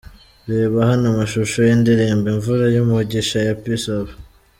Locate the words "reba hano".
0.51-1.05